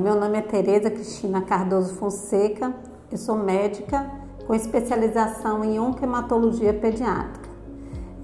Meu 0.00 0.18
nome 0.18 0.38
é 0.38 0.40
Tereza 0.40 0.90
Cristina 0.90 1.42
Cardoso 1.42 1.94
Fonseca, 1.96 2.72
eu 3.12 3.18
sou 3.18 3.36
médica 3.36 4.10
com 4.46 4.54
especialização 4.54 5.62
em 5.62 5.78
onquematologia 5.78 6.72
pediátrica. 6.72 7.50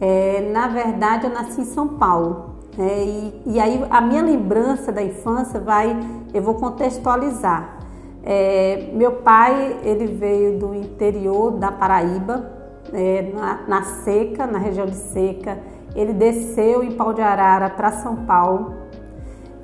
É, 0.01 0.51
na 0.55 0.69
verdade, 0.69 1.27
eu 1.27 1.35
nasci 1.35 1.61
em 1.61 1.67
São 1.67 1.87
Paulo. 1.87 2.57
É, 2.79 3.05
e, 3.05 3.43
e, 3.45 3.61
aí 3.61 3.85
a 3.91 4.01
minha 4.01 4.23
lembrança 4.23 4.91
da 4.91 5.03
infância 5.03 5.61
vai, 5.61 5.95
eu 6.33 6.41
vou 6.41 6.55
contextualizar. 6.55 7.77
É, 8.25 8.91
meu 8.95 9.17
pai, 9.17 9.79
ele 9.83 10.07
veio 10.07 10.59
do 10.59 10.75
interior 10.75 11.51
da 11.53 11.71
Paraíba, 11.71 12.53
é, 12.91 13.33
na, 13.35 13.61
na, 13.69 13.83
seca, 13.83 14.47
na 14.47 14.57
região 14.57 14.87
de 14.87 14.97
seca. 14.97 15.59
Ele 15.95 16.15
desceu 16.15 16.83
em 16.83 16.93
Pau 16.93 17.13
de 17.13 17.21
Arara 17.21 17.69
para 17.69 17.93
São 17.93 18.25
Paulo. 18.25 18.86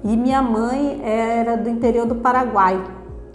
E 0.05 0.17
minha 0.17 0.43
mãe 0.43 1.01
era 1.03 1.57
do 1.57 1.69
interior 1.69 2.07
do 2.07 2.17
Paraguai. 2.17 2.83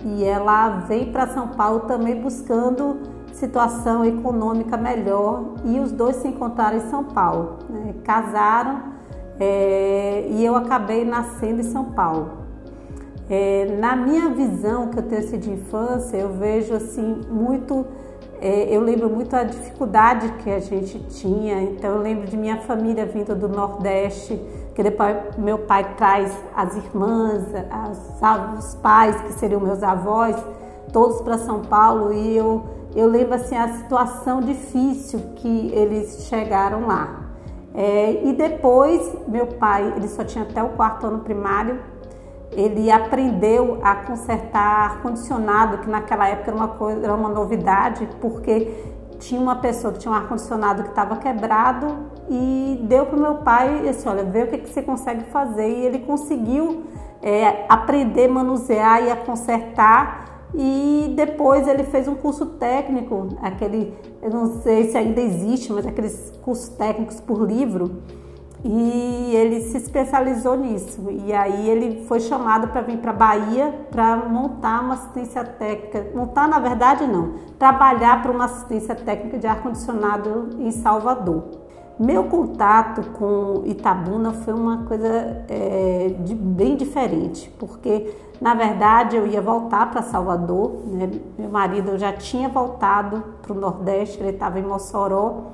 E 0.05 0.23
ela 0.23 0.81
veio 0.87 1.11
para 1.11 1.27
São 1.27 1.49
Paulo 1.49 1.81
também 1.81 2.21
buscando 2.21 2.97
situação 3.31 4.03
econômica 4.03 4.75
melhor 4.77 5.53
e 5.63 5.79
os 5.79 5.91
dois 5.91 6.17
se 6.17 6.27
encontraram 6.27 6.77
em 6.77 6.89
São 6.89 7.03
Paulo. 7.03 7.59
Né? 7.69 7.93
Casaram 8.03 8.81
é, 9.39 10.27
e 10.29 10.43
eu 10.43 10.55
acabei 10.55 11.05
nascendo 11.05 11.61
em 11.61 11.63
São 11.63 11.85
Paulo. 11.85 12.47
É, 13.29 13.77
na 13.79 13.95
minha 13.95 14.29
visão 14.29 14.87
que 14.87 14.99
eu 14.99 15.03
tenho 15.03 15.21
assim, 15.21 15.37
de 15.37 15.51
infância, 15.51 16.17
eu 16.17 16.29
vejo 16.33 16.73
assim 16.73 17.21
muito, 17.29 17.85
é, 18.41 18.75
eu 18.75 18.81
lembro 18.81 19.09
muito 19.09 19.35
a 19.35 19.43
dificuldade 19.43 20.29
que 20.43 20.49
a 20.49 20.59
gente 20.59 20.99
tinha. 21.09 21.61
Então 21.61 21.95
eu 21.95 22.01
lembro 22.01 22.27
de 22.27 22.37
minha 22.37 22.57
família 22.61 23.05
vindo 23.05 23.35
do 23.35 23.47
Nordeste, 23.47 24.39
que 24.75 24.83
depois 24.83 25.17
meu 25.37 25.59
pai 25.59 25.95
traz 25.95 26.35
as 26.55 26.75
irmãs, 26.75 27.43
as, 27.69 28.59
os 28.59 28.75
pais 28.75 29.19
que 29.21 29.33
seriam 29.33 29.59
meus 29.59 29.81
avós, 29.83 30.35
todos 30.93 31.21
para 31.21 31.37
São 31.37 31.61
Paulo 31.61 32.13
e 32.13 32.35
eu 32.37 32.77
eu 32.95 33.07
lembro 33.07 33.35
assim 33.35 33.55
a 33.55 33.77
situação 33.77 34.41
difícil 34.41 35.19
que 35.35 35.71
eles 35.71 36.25
chegaram 36.27 36.87
lá. 36.87 37.25
É, 37.71 38.23
e 38.25 38.33
depois 38.33 39.15
meu 39.27 39.45
pai, 39.45 39.93
ele 39.95 40.07
só 40.07 40.23
tinha 40.23 40.43
até 40.43 40.63
o 40.63 40.69
quarto 40.69 41.05
ano 41.05 41.19
primário, 41.19 41.79
ele 42.51 42.89
aprendeu 42.89 43.79
a 43.83 43.95
consertar 43.95 44.61
ar 44.61 45.01
condicionado, 45.01 45.79
que 45.79 45.89
naquela 45.89 46.27
época 46.27 46.51
era 46.51 46.57
uma 46.57 46.67
coisa, 46.69 47.03
era 47.03 47.13
uma 47.13 47.29
novidade, 47.29 48.07
porque 48.21 48.71
tinha 49.19 49.41
uma 49.41 49.57
pessoa 49.57 49.93
que 49.93 49.99
tinha 49.99 50.11
um 50.11 50.15
ar 50.15 50.27
condicionado 50.27 50.83
que 50.83 50.89
estava 50.89 51.17
quebrado 51.17 51.87
e 52.29 52.79
deu 52.83 53.05
para 53.05 53.17
o 53.17 53.21
meu 53.21 53.35
pai 53.35 53.79
e 53.79 53.89
disse, 53.89 54.07
olha, 54.07 54.23
vê 54.23 54.43
o 54.43 54.47
que, 54.47 54.59
que 54.59 54.69
você 54.69 54.81
consegue 54.81 55.23
fazer. 55.25 55.67
E 55.67 55.85
ele 55.85 55.99
conseguiu 55.99 56.83
é, 57.21 57.65
aprender 57.67 58.29
a 58.29 58.33
manusear 58.33 59.03
e 59.03 59.11
a 59.11 59.15
consertar. 59.15 60.25
E 60.55 61.13
depois 61.15 61.67
ele 61.67 61.83
fez 61.83 62.07
um 62.07 62.15
curso 62.15 62.45
técnico, 62.45 63.27
aquele, 63.41 63.93
eu 64.21 64.29
não 64.29 64.61
sei 64.61 64.89
se 64.89 64.97
ainda 64.97 65.19
existe, 65.19 65.73
mas 65.73 65.85
aqueles 65.85 66.33
cursos 66.41 66.69
técnicos 66.69 67.19
por 67.19 67.45
livro, 67.45 68.01
e 68.63 69.35
ele 69.35 69.61
se 69.61 69.77
especializou 69.77 70.57
nisso. 70.57 71.05
E 71.09 71.33
aí 71.33 71.69
ele 71.69 72.05
foi 72.05 72.19
chamado 72.19 72.67
para 72.69 72.81
vir 72.81 72.97
para 72.97 73.13
Bahia 73.13 73.73
para 73.91 74.17
montar 74.17 74.81
uma 74.81 74.95
assistência 74.95 75.43
técnica, 75.43 76.07
montar 76.15 76.47
na 76.47 76.59
verdade 76.59 77.05
não, 77.05 77.33
trabalhar 77.57 78.21
para 78.21 78.31
uma 78.31 78.45
assistência 78.45 78.95
técnica 78.95 79.37
de 79.37 79.47
ar 79.47 79.61
condicionado 79.61 80.49
em 80.59 80.71
Salvador. 80.71 81.43
Meu 81.99 82.25
contato 82.25 83.01
com 83.11 83.63
Itabuna 83.65 84.31
foi 84.31 84.53
uma 84.53 84.83
coisa 84.83 85.43
é, 85.49 86.13
de, 86.19 86.35
bem 86.35 86.75
diferente, 86.75 87.51
porque 87.57 88.13
na 88.39 88.53
verdade 88.53 89.15
eu 89.15 89.25
ia 89.25 89.41
voltar 89.41 89.89
para 89.89 90.03
Salvador, 90.03 90.83
né? 90.85 91.09
meu 91.39 91.49
marido 91.49 91.97
já 91.97 92.13
tinha 92.13 92.49
voltado 92.49 93.23
para 93.41 93.51
o 93.51 93.59
Nordeste, 93.59 94.19
ele 94.19 94.29
estava 94.29 94.59
em 94.59 94.63
Mossoró, 94.63 95.45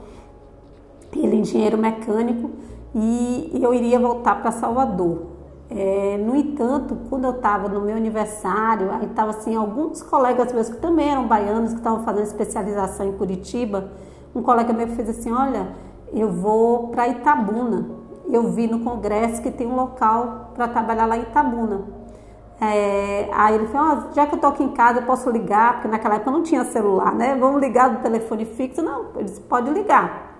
ele 1.15 1.37
é 1.37 1.39
engenheiro 1.39 1.77
mecânico 1.77 2.49
e 2.95 3.59
eu 3.61 3.73
iria 3.73 3.99
voltar 3.99 4.41
para 4.41 4.51
Salvador. 4.51 5.33
É, 5.69 6.17
no 6.17 6.35
entanto, 6.35 6.95
quando 7.09 7.25
eu 7.25 7.31
estava 7.31 7.67
no 7.67 7.81
meu 7.81 7.95
aniversário, 7.95 8.91
aí 8.91 9.05
estava 9.05 9.31
assim, 9.31 9.55
alguns 9.55 10.03
colegas 10.03 10.53
meus 10.53 10.69
que 10.69 10.77
também 10.77 11.09
eram 11.09 11.27
baianos, 11.27 11.71
que 11.71 11.79
estavam 11.79 12.03
fazendo 12.03 12.25
especialização 12.25 13.07
em 13.07 13.13
Curitiba, 13.13 13.89
um 14.35 14.43
colega 14.43 14.71
meu 14.71 14.87
fez 14.89 15.09
assim, 15.09 15.31
olha, 15.31 15.69
eu 16.11 16.31
vou 16.31 16.89
para 16.89 17.07
Itabuna. 17.07 17.87
Eu 18.29 18.51
vi 18.51 18.67
no 18.67 18.79
congresso 18.79 19.41
que 19.41 19.51
tem 19.51 19.67
um 19.67 19.75
local 19.75 20.51
para 20.53 20.67
trabalhar 20.67 21.05
lá 21.05 21.17
em 21.17 21.21
Itabuna. 21.21 21.81
É, 22.61 23.29
aí 23.33 23.55
ele 23.55 23.67
falou, 23.67 23.87
ah, 23.87 24.07
já 24.13 24.25
que 24.25 24.35
eu 24.35 24.39
tô 24.39 24.47
aqui 24.47 24.63
em 24.63 24.69
casa, 24.69 24.99
eu 24.99 25.05
posso 25.05 25.29
ligar, 25.29 25.73
porque 25.73 25.87
naquela 25.87 26.15
época 26.15 26.31
não 26.31 26.43
tinha 26.43 26.63
celular, 26.65 27.13
né? 27.13 27.35
Vamos 27.35 27.59
ligar 27.59 27.89
do 27.89 28.01
telefone 28.01 28.45
fixo? 28.45 28.81
Não, 28.81 29.07
ele 29.15 29.25
disse, 29.25 29.41
pode 29.41 29.69
ligar. 29.71 30.32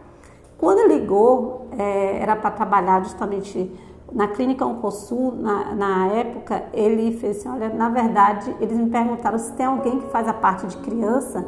Quando 0.64 0.80
ele 0.80 1.00
ligou, 1.00 1.68
é, 1.78 2.20
era 2.22 2.38
para 2.38 2.50
trabalhar 2.50 3.04
justamente 3.04 3.70
na 4.14 4.30
clínica 4.30 4.66
Oncosul, 4.66 5.36
na, 5.36 5.76
na 5.76 6.08
época, 6.08 6.64
ele 6.74 7.18
fez 7.18 7.40
assim, 7.40 7.50
olha, 7.50 7.68
na 7.68 7.90
verdade, 7.90 8.56
eles 8.62 8.78
me 8.78 8.90
perguntaram 8.90 9.38
se 9.38 9.52
tem 9.52 9.66
alguém 9.66 10.00
que 10.00 10.08
faz 10.08 10.26
a 10.26 10.32
parte 10.32 10.66
de 10.68 10.78
criança 10.78 11.46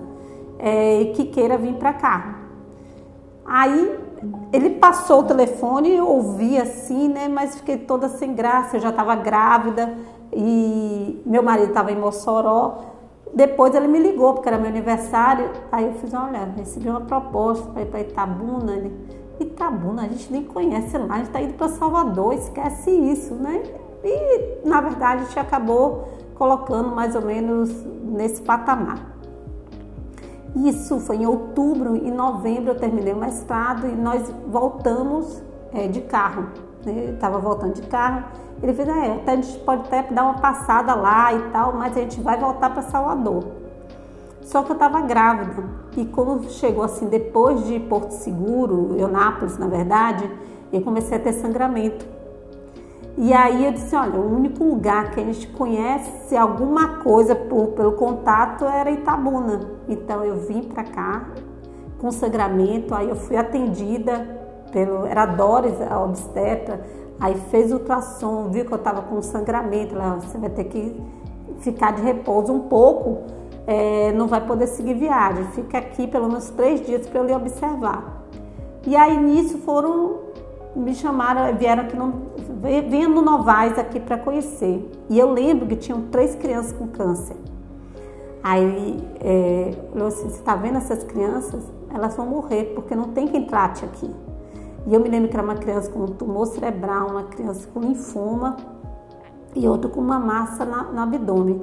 é, 0.60 1.00
e 1.00 1.06
que 1.14 1.28
queira 1.28 1.58
vir 1.58 1.76
para 1.76 1.94
cá. 1.94 2.40
Aí 3.46 3.98
ele 4.52 4.72
passou 4.72 5.22
o 5.22 5.24
telefone, 5.24 5.96
eu 5.96 6.10
ouvi 6.10 6.60
assim, 6.60 7.08
né? 7.08 7.30
Mas 7.30 7.56
fiquei 7.56 7.78
toda 7.78 8.10
sem 8.10 8.36
graça. 8.36 8.76
Eu 8.76 8.82
já 8.82 8.90
estava 8.90 9.16
grávida 9.16 9.94
e 10.34 11.24
meu 11.26 11.42
marido 11.42 11.70
estava 11.70 11.90
em 11.90 11.98
Mossoró. 11.98 12.80
Depois 13.36 13.76
ele 13.76 13.90
me 13.90 14.00
ligou, 14.00 14.34
porque 14.34 14.48
era 14.48 14.58
meu 14.58 14.70
aniversário. 14.70 15.52
Aí 15.70 15.86
eu 15.86 15.94
fiz: 15.96 16.14
Olha, 16.14 16.54
recebi 16.56 16.90
uma 16.90 17.02
proposta 17.02 17.70
para 17.72 17.82
ir 17.82 17.86
para 17.88 18.00
Itabuna. 18.00 18.72
Ele, 18.72 18.94
Itabuna, 19.40 20.04
a 20.04 20.08
gente 20.08 20.32
nem 20.32 20.44
conhece 20.44 20.98
lá, 20.98 21.16
a 21.16 21.18
gente 21.18 21.28
está 21.28 21.42
indo 21.42 21.54
para 21.56 21.68
Salvador, 21.68 22.34
esquece 22.34 22.90
isso, 22.90 23.34
né? 23.36 23.62
E 24.04 24.66
na 24.66 24.80
verdade 24.80 25.24
a 25.24 25.26
gente 25.26 25.38
acabou 25.38 26.08
colocando 26.36 26.96
mais 26.96 27.14
ou 27.16 27.22
menos 27.22 27.70
nesse 28.04 28.42
patamar. 28.42 29.14
Isso 30.56 31.02
foi 31.02 31.18
em 31.18 31.26
outubro, 31.26 31.98
em 31.98 32.12
novembro 32.12 32.72
eu 32.72 32.80
terminei 32.80 33.12
o 33.12 33.18
mestrado 33.18 33.88
e 33.88 33.92
nós 33.92 34.32
voltamos 34.48 35.44
é, 35.74 35.88
de 35.88 36.00
carro. 36.02 36.48
Né? 36.86 37.12
Estava 37.14 37.40
voltando 37.40 37.74
de 37.74 37.82
carro. 37.84 38.24
Ele 38.62 38.74
fez, 38.74 38.88
é, 38.88 39.14
até 39.14 39.32
a 39.32 39.36
gente 39.36 39.60
pode 39.60 39.82
até 39.82 40.04
dar 40.04 40.24
uma 40.24 40.36
passada 40.36 40.94
lá 40.96 41.34
e 41.34 41.40
tal, 41.52 41.74
mas 41.74 41.98
a 41.98 42.02
gente 42.02 42.22
vai 42.22 42.40
voltar 42.40 42.70
para 42.70 42.84
Salvador. 42.84 43.44
Só 44.42 44.62
que 44.62 44.72
eu 44.72 44.76
estava 44.76 45.02
grávida 45.02 45.64
e 45.98 46.06
quando 46.06 46.48
chegou 46.52 46.84
assim, 46.84 47.08
depois 47.08 47.66
de 47.66 47.80
Porto 47.80 48.12
Seguro, 48.12 48.96
Eunápolis 48.96 49.58
na 49.58 49.68
verdade, 49.68 50.30
eu 50.72 50.82
comecei 50.82 51.18
a 51.18 51.20
ter 51.20 51.34
sangramento. 51.34 52.06
E 53.18 53.34
aí 53.34 53.66
eu 53.66 53.72
disse, 53.72 53.96
olha, 53.96 54.20
o 54.20 54.36
único 54.36 54.64
lugar 54.64 55.12
que 55.12 55.20
a 55.20 55.24
gente 55.24 55.48
conhece 55.48 56.36
alguma 56.36 56.98
coisa 56.98 57.34
por, 57.34 57.68
pelo 57.70 57.94
contato 57.94 58.66
era 58.66 58.92
Itabuna. 58.92 59.62
Então 59.88 60.24
eu 60.24 60.36
vim 60.36 60.62
para 60.62 60.84
cá 60.84 61.26
com 61.98 62.12
sangramento, 62.12 62.94
aí 62.94 63.10
eu 63.10 63.16
fui 63.16 63.38
atendida 63.38 64.45
pelo, 64.76 65.06
era 65.06 65.26
Doris, 65.26 65.82
a 65.90 66.04
obstetra, 66.04 66.82
aí 67.18 67.34
fez 67.50 67.72
ultrassom, 67.72 68.50
viu 68.50 68.66
que 68.66 68.74
eu 68.74 68.78
estava 68.78 69.02
com 69.04 69.22
sangramento, 69.22 69.96
ela, 69.96 70.16
você 70.16 70.38
vai 70.38 70.50
ter 70.50 70.66
que 70.66 71.02
ficar 71.60 71.94
de 71.94 72.02
repouso 72.02 72.52
um 72.52 72.68
pouco, 72.68 73.20
é, 73.66 74.12
não 74.12 74.28
vai 74.28 74.46
poder 74.46 74.68
seguir 74.68 74.96
viagem, 74.96 75.46
fica 75.54 75.78
aqui 75.78 76.06
pelo 76.06 76.28
menos 76.28 76.50
três 76.50 76.86
dias 76.86 77.08
para 77.08 77.22
eu 77.22 77.26
lhe 77.26 77.34
observar. 77.34 78.26
E 78.86 78.98
aí 78.98 79.18
nisso 79.18 79.60
foram 79.60 80.26
me 80.76 80.94
chamaram, 80.94 81.56
vieram 81.56 81.84
aqui 81.84 81.96
no, 81.96 83.22
Novais 83.22 83.80
aqui 83.80 83.98
para 83.98 84.18
conhecer. 84.18 84.92
E 85.10 85.18
eu 85.18 85.32
lembro 85.32 85.66
que 85.68 85.78
tinham 85.78 86.02
três 86.12 86.36
crianças 86.36 86.74
com 86.74 86.90
câncer. 86.90 87.38
Aí 88.44 89.02
é, 89.22 89.72
falou 89.94 90.10
assim, 90.10 90.28
você 90.28 90.40
está 90.40 90.54
vendo 90.54 90.80
essas 90.80 91.02
crianças? 91.06 91.64
Elas 91.94 92.18
vão 92.18 92.26
morrer 92.26 92.74
porque 92.76 92.94
não 92.94 93.06
tem 93.14 93.26
quem 93.26 93.46
trate 93.46 93.86
aqui. 93.86 94.14
E 94.86 94.94
eu 94.94 95.00
me 95.00 95.10
lembro 95.10 95.30
que 95.30 95.36
era 95.36 95.44
uma 95.44 95.56
criança 95.56 95.90
com 95.92 96.00
um 96.04 96.08
tumor 96.08 96.46
cerebral, 96.48 97.10
uma 97.10 97.24
criança 97.24 97.68
com 97.74 97.80
linfoma 97.80 98.58
e 99.56 99.68
outra 99.68 99.90
com 99.90 100.00
uma 100.00 100.20
massa 100.20 100.64
na, 100.64 100.84
no 100.84 101.00
abdômen. 101.00 101.62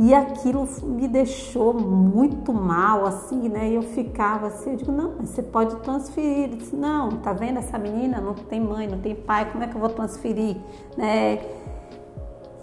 E 0.00 0.14
aquilo 0.14 0.68
me 0.84 1.08
deixou 1.08 1.74
muito 1.74 2.52
mal, 2.52 3.04
assim, 3.04 3.48
né? 3.48 3.68
E 3.68 3.74
eu 3.74 3.82
ficava 3.82 4.46
assim, 4.46 4.70
eu 4.70 4.76
digo, 4.76 4.92
não, 4.92 5.14
você 5.18 5.42
pode 5.42 5.74
transferir. 5.76 6.50
Disse, 6.50 6.76
não, 6.76 7.10
tá 7.16 7.32
vendo 7.32 7.58
essa 7.58 7.76
menina? 7.76 8.20
Não 8.20 8.32
tem 8.32 8.60
mãe, 8.60 8.86
não 8.86 8.98
tem 8.98 9.16
pai, 9.16 9.50
como 9.50 9.64
é 9.64 9.66
que 9.66 9.74
eu 9.74 9.80
vou 9.80 9.90
transferir? 9.90 10.56
Né? 10.96 11.40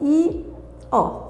E, 0.02 0.46
ó, 0.90 1.28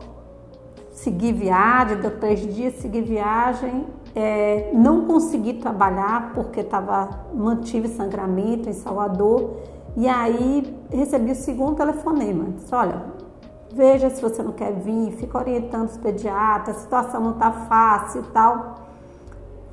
segui 0.91 1.31
viagem, 1.31 1.97
deu 1.97 2.19
três 2.19 2.53
dias, 2.53 2.75
segui 2.75 3.01
viagem, 3.01 3.87
é, 4.15 4.71
não 4.73 5.05
consegui 5.05 5.55
trabalhar 5.55 6.31
porque 6.33 6.63
tava, 6.63 7.09
mantive 7.33 7.89
sangramento 7.89 8.69
em 8.69 8.73
Salvador. 8.73 9.57
E 9.97 10.07
aí 10.07 10.73
recebi 10.89 11.31
o 11.31 11.35
segundo 11.35 11.75
telefonema. 11.75 12.45
Disse, 12.55 12.73
olha, 12.73 13.03
veja 13.73 14.09
se 14.09 14.21
você 14.21 14.41
não 14.41 14.53
quer 14.53 14.73
vir, 14.73 15.11
fica 15.11 15.37
orientando 15.37 15.89
os 15.89 15.97
pediatras, 15.97 16.77
a 16.77 16.79
situação 16.79 17.21
não 17.21 17.31
está 17.31 17.51
fácil 17.51 18.21
e 18.21 18.25
tal. 18.31 18.75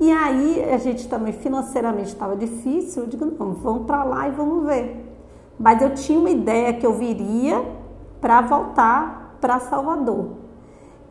E 0.01 0.11
aí 0.11 0.65
a 0.65 0.79
gente 0.79 1.09
também 1.09 1.33
financeiramente 1.33 2.09
estava 2.09 2.35
difícil, 2.35 3.05
eu 3.05 3.09
digo, 3.09 3.25
não, 3.25 3.55
vamos 3.55 3.87
para 3.87 4.03
lá 4.03 4.27
e 4.27 4.33
vamos 4.33 4.67
ver. 4.67 5.09
Mas 5.57 5.81
eu 5.81 5.95
tinha 5.95 6.19
uma 6.19 6.31
ideia 6.31 6.73
que 6.73 6.85
eu 6.85 6.95
viria 6.95 7.65
para 8.21 8.41
voltar 8.41 9.37
para 9.41 9.61
Salvador. 9.61 10.42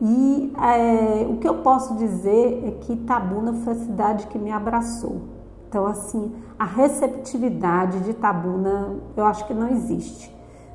E 0.04 0.52
é, 0.60 1.24
o 1.30 1.36
que 1.36 1.48
eu 1.48 1.58
posso 1.58 1.94
dizer 1.94 2.64
é 2.66 2.70
que 2.72 2.92
Itabuna 2.94 3.52
foi 3.52 3.72
a 3.72 3.76
cidade 3.76 4.26
que 4.26 4.36
me 4.36 4.50
abraçou. 4.50 5.20
Então, 5.68 5.86
assim, 5.86 6.32
a 6.58 6.64
receptividade 6.64 8.00
de 8.00 8.10
Itabuna 8.10 8.96
eu 9.16 9.24
acho 9.24 9.46
que 9.46 9.54
não 9.54 9.68
existe. 9.68 10.34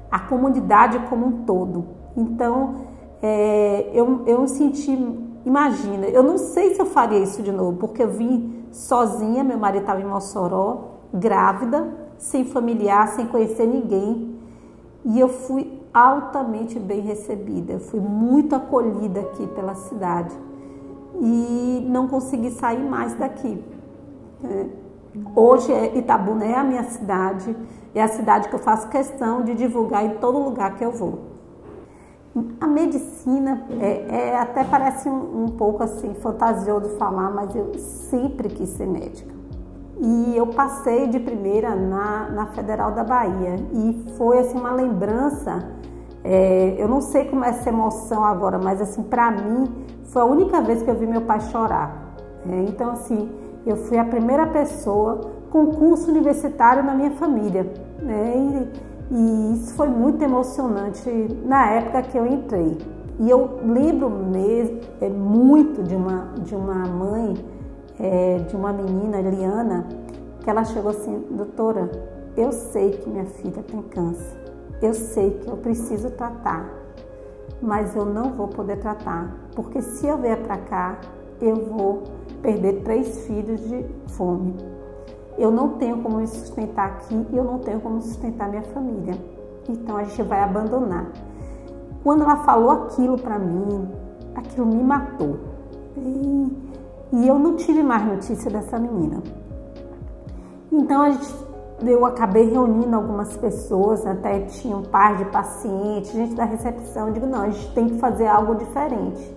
A 0.10 0.18
comunidade 0.18 0.98
como 1.10 1.26
um 1.26 1.44
todo. 1.44 1.86
Então, 2.16 2.76
é, 3.22 3.92
eu, 3.94 4.24
eu 4.26 4.48
senti, 4.48 4.92
imagina, 5.46 6.06
eu 6.08 6.24
não 6.24 6.38
sei 6.38 6.74
se 6.74 6.82
eu 6.82 6.86
faria 6.86 7.20
isso 7.20 7.44
de 7.44 7.52
novo, 7.52 7.76
porque 7.78 8.04
eu 8.04 8.10
vim 8.10 8.64
sozinha, 8.72 9.44
meu 9.44 9.58
marido 9.58 9.82
estava 9.82 10.00
em 10.00 10.06
Mossoró, 10.06 11.00
grávida, 11.14 11.86
sem 12.18 12.46
familiar, 12.46 13.10
sem 13.10 13.28
conhecer 13.28 13.68
ninguém. 13.68 14.40
E 15.04 15.20
eu 15.20 15.28
fui 15.28 15.77
altamente 15.94 16.80
bem 16.80 17.02
recebida, 17.02 17.80
fui 17.80 18.00
muito 18.00 18.56
acolhida 18.56 19.22
aqui 19.22 19.48
pela 19.48 19.76
cidade 19.76 20.36
e 21.20 21.86
não 21.90 22.08
consegui 22.08 22.52
sair 22.52 22.84
mais 22.84 23.14
daqui. 23.16 23.64
É. 24.44 24.66
Hoje 25.36 25.72
Itabuna 25.96 26.46
é 26.46 26.56
a 26.56 26.64
minha 26.64 26.84
cidade, 26.84 27.56
é 27.96 28.04
a 28.04 28.08
cidade 28.08 28.50
que 28.50 28.56
eu 28.56 28.60
faço 28.60 28.88
questão 28.90 29.44
de 29.44 29.56
divulgar 29.56 30.06
em 30.06 30.18
todo 30.18 30.38
lugar 30.38 30.76
que 30.76 30.86
eu 30.86 30.92
vou. 30.92 31.20
A 32.62 32.68
medicina 32.68 33.66
é, 33.80 34.30
é 34.30 34.38
até 34.38 34.64
parece 34.64 35.10
um, 35.10 35.46
um 35.46 35.48
pouco 35.48 35.82
assim 35.82 36.14
fantasioso 36.16 36.98
falar, 36.98 37.32
mas 37.32 37.56
eu 37.56 37.74
sempre 37.80 38.50
quis 38.50 38.70
ser 38.70 38.86
médica. 38.86 39.37
E 40.00 40.38
eu 40.38 40.48
passei 40.48 41.08
de 41.08 41.20
primeira 41.20 41.76
na, 41.76 42.30
na 42.30 42.46
Federal 42.48 42.92
da 42.92 43.04
Bahia 43.04 43.56
e 43.74 44.06
foi 44.16 44.40
assim 44.40 44.58
uma 44.58 44.72
lembrança 44.72 45.76
é, 46.30 46.76
eu 46.78 46.90
não 46.90 47.00
sei 47.00 47.24
como 47.24 47.46
é 47.46 47.50
essa 47.50 47.70
emoção 47.70 48.22
agora, 48.22 48.60
mas 48.60 48.82
assim, 48.82 49.02
para 49.02 49.32
mim, 49.32 49.66
foi 50.04 50.22
a 50.22 50.26
única 50.26 50.60
vez 50.60 50.84
que 50.84 50.90
eu 50.90 50.96
vi 50.96 51.08
meu 51.08 51.22
pai 51.22 51.40
chorar. 51.40 52.16
É, 52.50 52.64
então, 52.64 52.92
assim, 52.92 53.30
eu 53.66 53.78
fui 53.78 53.98
a 53.98 54.04
primeira 54.04 54.46
pessoa 54.48 55.22
com 55.50 55.68
curso 55.68 56.12
universitário 56.12 56.84
na 56.84 56.94
minha 56.94 57.12
família. 57.12 57.72
Né? 58.02 58.68
E, 59.10 59.16
e, 59.16 59.54
isso 59.54 59.74
foi 59.76 59.88
muito 59.88 60.22
emocionante 60.22 61.10
na 61.46 61.70
época 61.72 62.02
que 62.02 62.18
eu 62.18 62.26
entrei. 62.26 62.78
E 63.22 63.30
eu 63.30 63.60
lembro 63.64 64.10
mesmo, 64.10 64.82
é, 65.00 65.08
muito 65.08 65.82
de 65.82 65.96
uma, 65.96 66.34
de 66.40 66.54
uma 66.54 66.86
mãe, 66.88 67.36
é, 68.00 68.40
de 68.40 68.56
uma 68.56 68.72
menina, 68.74 69.20
Eliana, 69.20 69.88
que 70.42 70.50
ela 70.50 70.64
chegou 70.64 70.92
assim, 70.92 71.26
doutora, 71.32 71.90
eu 72.36 72.52
sei 72.52 72.92
que 72.92 73.10
minha 73.10 73.26
filha 73.26 73.64
tem 73.64 73.82
câncer 73.82 74.48
eu 74.82 74.94
sei 74.94 75.32
que 75.32 75.48
eu 75.50 75.58
preciso 75.58 76.12
tratar, 76.12 76.70
mas 77.62 77.96
eu 77.96 78.06
não 78.06 78.34
vou 78.34 78.48
poder 78.48 78.78
tratar, 78.78 79.36
porque 79.56 79.82
se 79.82 80.06
eu 80.06 80.18
vier 80.18 80.38
para 80.44 80.58
cá, 80.58 81.00
eu 81.42 81.56
vou 81.56 82.04
perder 82.42 82.84
três 82.84 83.26
filhos 83.26 83.60
de 83.62 83.86
fome. 84.10 84.56
Eu 85.38 85.52
não 85.52 85.70
tenho 85.78 86.02
como 86.02 86.18
me 86.18 86.28
sustentar 86.28 86.88
aqui 86.88 87.26
e 87.32 87.38
eu 87.38 87.44
não 87.44 87.60
tenho 87.60 87.80
como 87.80 88.02
sustentar 88.02 88.50
minha 88.50 88.64
família. 88.64 89.16
Então 89.70 89.98
a 89.98 90.04
gente 90.04 90.22
vai 90.24 90.42
abandonar. 90.42 91.12
Quando 92.04 92.24
ela 92.24 92.38
falou 92.38 92.72
aquilo 92.72 93.18
para 93.18 93.38
mim, 93.38 93.88
aquilo 94.36 94.66
me 94.66 94.84
matou. 94.84 95.38
E, 95.96 96.67
e 97.12 97.28
eu 97.28 97.40
não 97.40 97.56
tive 97.56 97.82
mais 97.84 98.06
notícia 98.06 98.50
dessa 98.50 98.80
menina. 98.80 99.22
Então 100.72 101.12
gente 101.12 101.48
eu 101.86 102.06
acabei 102.06 102.50
reunindo 102.50 102.96
algumas 102.96 103.38
pessoas, 103.38 104.06
até 104.06 104.40
tinha 104.42 104.76
um 104.76 104.82
par 104.82 105.18
de 105.18 105.26
pacientes, 105.26 106.12
gente 106.12 106.34
da 106.34 106.44
recepção. 106.44 107.08
Eu 107.08 107.14
digo, 107.14 107.28
não, 107.28 107.42
a 107.42 107.50
gente 107.50 107.72
tem 107.74 107.88
que 107.88 108.00
fazer 108.00 108.26
algo 108.26 108.56
diferente. 108.56 109.36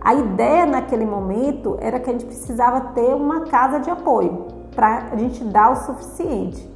A 0.00 0.14
ideia 0.14 0.66
naquele 0.66 1.06
momento 1.06 1.76
era 1.80 1.98
que 1.98 2.10
a 2.10 2.12
gente 2.12 2.26
precisava 2.26 2.92
ter 2.92 3.14
uma 3.14 3.42
casa 3.42 3.80
de 3.80 3.90
apoio 3.90 4.46
para 4.74 5.08
a 5.12 5.16
gente 5.16 5.42
dar 5.44 5.72
o 5.72 5.76
suficiente. 5.76 6.68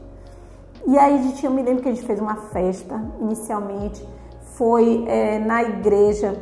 E 0.87 0.99
aí 0.99 1.19
a 1.19 1.23
gente, 1.23 1.45
eu 1.45 1.51
me 1.51 1.63
lembro 1.63 1.83
que 1.83 1.89
a 1.89 1.93
gente 1.93 2.07
fez 2.07 2.21
uma 2.21 2.37
festa 2.37 3.03
inicialmente, 3.21 4.07
foi 4.57 5.05
é, 5.07 5.39
na 5.39 5.63
igreja 5.63 6.35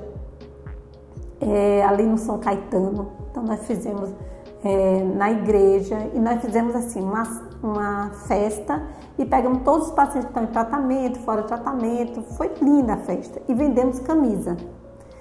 é, 1.41 1.85
ali 1.85 2.05
no 2.05 2.19
São 2.19 2.39
Caetano. 2.39 3.22
Então 3.33 3.43
nós 3.43 3.67
fizemos 3.67 4.15
é, 4.63 5.03
na 5.03 5.33
igreja 5.33 5.99
e 6.15 6.19
nós 6.21 6.41
fizemos 6.43 6.77
assim 6.77 7.01
uma, 7.01 7.23
uma 7.63 8.11
festa 8.29 8.83
e 9.19 9.25
pegamos 9.25 9.63
todos 9.63 9.89
os 9.89 9.93
pacientes 9.93 10.27
que 10.27 10.39
estão 10.39 10.45
em 10.45 10.53
tratamento, 10.53 11.19
fora 11.21 11.41
de 11.41 11.49
tratamento. 11.49 12.23
Foi 12.37 12.53
linda 12.61 12.93
a 12.93 12.97
festa 12.99 13.41
e 13.49 13.55
vendemos 13.55 13.99
camisa. 14.01 14.57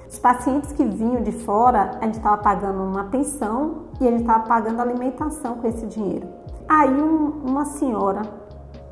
Os 0.09 0.19
pacientes 0.19 0.73
que 0.73 0.83
vinham 0.83 1.23
de 1.23 1.31
fora, 1.31 1.97
a 2.01 2.05
gente 2.05 2.17
estava 2.17 2.37
pagando 2.37 2.83
uma 2.83 3.05
pensão 3.05 3.85
e 4.01 4.05
a 4.05 4.11
gente 4.11 4.21
estava 4.21 4.43
pagando 4.43 4.81
alimentação 4.81 5.55
com 5.55 5.67
esse 5.67 5.85
dinheiro. 5.87 6.27
Aí 6.67 6.89
um, 6.89 7.43
uma 7.45 7.63
senhora, 7.63 8.23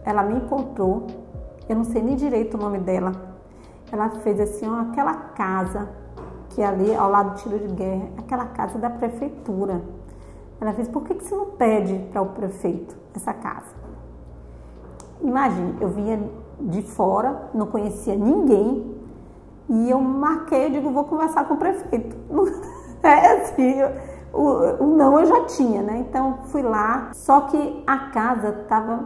ela 0.06 0.24
me 0.24 0.36
encontrou, 0.36 1.07
eu 1.68 1.75
não 1.75 1.83
sei 1.83 2.01
nem 2.01 2.15
direito 2.15 2.56
o 2.56 2.57
nome 2.57 2.80
dela. 2.80 3.12
Ela 3.92 4.10
fez 4.10 4.39
assim, 4.39 4.69
ó, 4.69 4.80
aquela 4.81 5.13
casa 5.13 5.89
que 6.50 6.62
ali 6.62 6.94
ao 6.96 7.10
lado 7.10 7.31
do 7.31 7.36
tiro 7.38 7.60
de 7.60 7.74
guerra, 7.74 8.10
aquela 8.18 8.46
casa 8.46 8.78
da 8.78 8.90
prefeitura. 8.90 9.81
Ela 10.60 10.74
fez, 10.74 10.88
por 10.88 11.04
que, 11.04 11.16
que 11.16 11.24
você 11.24 11.36
não 11.36 11.51
pede 11.51 11.96
para 12.12 12.22
o 12.22 12.28
prefeito 12.28 12.96
essa 13.16 13.34
casa? 13.34 13.74
Imagine, 15.22 15.78
eu 15.80 15.90
vinha 15.90 16.19
de 16.60 16.81
fora, 16.81 17.50
não 17.54 17.68
conhecia 17.68 18.16
ninguém, 18.16 19.00
e 19.69 19.90
eu 19.90 20.01
marquei, 20.01 20.66
eu 20.66 20.69
digo, 20.72 20.92
vou 20.92 21.06
conversar 21.06 21.48
com 21.48 21.54
o 21.54 21.57
prefeito. 21.57 22.16
É 23.01 23.31
assim, 23.31 23.75
o, 24.34 24.84
o 24.84 24.88
não 24.98 25.18
eu 25.18 25.25
já 25.25 25.46
tinha, 25.46 25.81
né? 25.81 26.00
Então 26.00 26.40
fui 26.48 26.62
lá, 26.62 27.12
só 27.13 27.42
que 27.42 27.81
a 27.88 27.98
casa 28.10 28.50
estava 28.50 29.06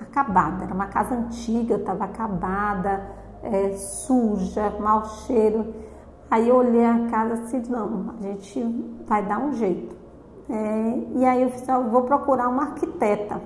acabada, 0.00 0.62
era 0.62 0.72
uma 0.72 0.86
casa 0.86 1.16
antiga, 1.16 1.74
estava 1.74 2.04
acabada, 2.04 3.04
é, 3.42 3.72
suja, 3.72 4.72
mau 4.78 5.04
cheiro. 5.04 5.74
Aí 6.30 6.48
eu 6.48 6.56
olhei 6.56 6.84
a 6.84 7.06
casa 7.10 7.34
assim, 7.34 7.62
não, 7.68 8.14
a 8.18 8.22
gente 8.22 8.60
vai 9.06 9.22
dar 9.24 9.38
um 9.38 9.52
jeito. 9.52 9.94
É, 10.48 11.18
e 11.18 11.24
aí 11.24 11.42
eu 11.42 11.50
disse, 11.50 11.70
eu 11.70 11.84
vou 11.84 12.02
procurar 12.02 12.48
uma 12.48 12.64
arquiteta. 12.64 13.40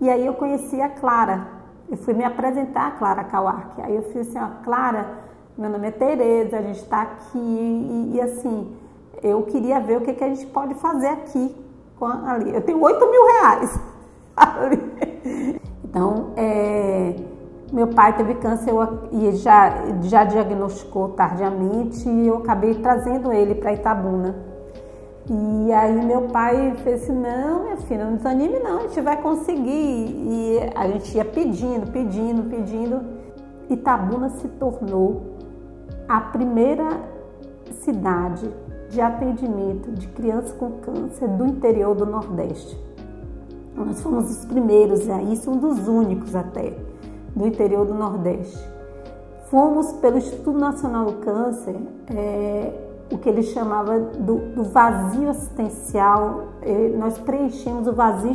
E 0.00 0.08
aí 0.08 0.24
eu 0.24 0.34
conheci 0.34 0.80
a 0.80 0.88
Clara. 0.88 1.46
Eu 1.90 1.96
fui 1.96 2.14
me 2.14 2.24
apresentar 2.24 2.88
a 2.88 2.90
Clara 2.92 3.24
Kawark. 3.24 3.80
Aí 3.80 3.96
eu 3.96 4.02
fiz 4.02 4.28
assim, 4.28 4.38
ó, 4.38 4.62
Clara, 4.62 5.08
meu 5.56 5.70
nome 5.70 5.88
é 5.88 5.90
Tereza, 5.90 6.58
a 6.58 6.62
gente 6.62 6.82
está 6.82 7.02
aqui 7.02 7.38
e, 7.38 8.12
e, 8.14 8.20
assim, 8.20 8.76
eu 9.22 9.42
queria 9.42 9.80
ver 9.80 9.96
o 9.96 10.00
que, 10.02 10.12
que 10.12 10.22
a 10.22 10.28
gente 10.28 10.46
pode 10.46 10.74
fazer 10.74 11.08
aqui 11.08 11.54
ali. 12.26 12.54
Eu 12.54 12.62
tenho 12.62 12.80
8 12.80 13.10
mil 13.10 13.26
reais 13.26 13.80
ali. 14.36 15.60
Então, 15.82 16.32
é, 16.36 17.14
meu 17.72 17.88
pai 17.88 18.16
teve 18.16 18.34
câncer 18.36 18.72
e 19.12 19.32
já, 19.32 19.74
já 20.02 20.24
diagnosticou 20.24 21.10
tardiamente 21.10 22.08
e 22.08 22.26
eu 22.26 22.38
acabei 22.38 22.74
trazendo 22.74 23.32
ele 23.32 23.54
para 23.54 23.72
Itabuna. 23.72 24.34
E 25.30 25.72
aí 25.72 26.02
meu 26.06 26.22
pai 26.22 26.74
fez 26.82 27.02
assim, 27.02 27.12
não, 27.12 27.64
minha 27.64 27.76
filha, 27.76 28.06
não 28.06 28.16
desanime 28.16 28.58
não, 28.60 28.78
a 28.78 28.82
gente 28.82 29.00
vai 29.02 29.20
conseguir. 29.20 29.70
E 29.70 30.58
a 30.74 30.88
gente 30.88 31.14
ia 31.14 31.24
pedindo, 31.24 31.90
pedindo, 31.90 32.48
pedindo. 32.48 33.00
Itabuna 33.68 34.30
se 34.30 34.48
tornou 34.48 35.36
a 36.08 36.20
primeira 36.20 36.88
cidade 37.82 38.48
de 38.88 39.00
atendimento 39.02 39.90
de 39.92 40.08
crianças 40.08 40.52
com 40.52 40.70
câncer 40.80 41.28
do 41.28 41.44
interior 41.44 41.94
do 41.94 42.06
Nordeste. 42.06 42.78
Nós 43.74 44.02
fomos 44.02 44.30
os 44.30 44.44
primeiros, 44.46 45.06
é 45.08 45.22
isso 45.24 45.50
um 45.50 45.58
dos 45.58 45.86
únicos 45.86 46.34
até, 46.34 46.72
do 47.38 47.46
interior 47.46 47.86
do 47.86 47.94
Nordeste. 47.94 48.58
Fomos 49.48 49.92
pelo 49.94 50.18
Instituto 50.18 50.58
Nacional 50.58 51.06
do 51.06 51.12
Câncer, 51.14 51.76
é, 52.14 52.72
o 53.10 53.16
que 53.16 53.28
ele 53.28 53.42
chamava 53.42 53.98
do, 53.98 54.36
do 54.54 54.64
vazio 54.64 55.30
assistencial, 55.30 56.48
nós 56.98 57.16
preenchemos 57.16 57.86
o 57.86 57.92
vazio 57.94 58.32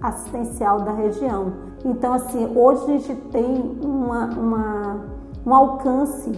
assistencial 0.00 0.80
da 0.80 0.92
região. 0.92 1.52
Então, 1.84 2.14
assim, 2.14 2.50
hoje 2.56 2.84
a 2.84 2.98
gente 2.98 3.14
tem 3.30 3.78
uma, 3.82 4.26
uma, 4.26 4.96
um 5.44 5.54
alcance 5.54 6.32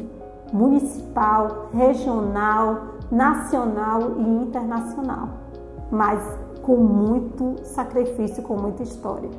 municipal, 0.52 1.68
regional, 1.72 2.94
nacional 3.12 4.00
e 4.18 4.28
internacional, 4.42 5.28
mas 5.90 6.20
com 6.62 6.76
muito 6.76 7.64
sacrifício, 7.64 8.42
com 8.42 8.56
muita 8.56 8.82
história. 8.82 9.30